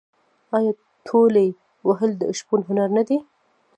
آیا 0.57 0.73
تولې 1.07 1.47
وهل 1.87 2.11
د 2.21 2.23
شپون 2.39 2.61
هنر 2.69 2.89
نه 2.97 3.03
دی؟ 3.07 3.17